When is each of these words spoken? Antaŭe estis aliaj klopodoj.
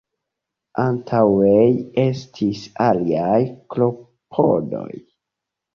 Antaŭe 0.83 1.51
estis 2.05 2.65
aliaj 2.89 3.39
klopodoj. 3.75 4.93